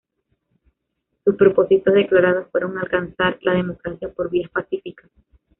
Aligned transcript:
Sus 1.23 1.35
propósitos 1.35 1.93
declarados 1.93 2.47
fueron 2.51 2.75
alcanzar 2.75 3.37
la 3.43 3.53
democracia 3.53 4.11
por 4.11 4.31
vías 4.31 4.49
pacíficas. 4.49 5.11